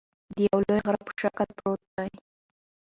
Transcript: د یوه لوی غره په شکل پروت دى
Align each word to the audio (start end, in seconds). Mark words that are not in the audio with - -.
د 0.35 0.37
یوه 0.47 0.59
لوی 0.67 0.79
غره 0.85 1.01
په 1.07 1.11
شکل 1.21 1.47
پروت 1.57 1.81
دى 1.95 2.09